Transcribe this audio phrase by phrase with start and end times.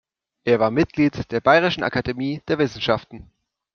[0.45, 3.29] Er war Mitglied der Bayerischen Akademie der Wissenschaften.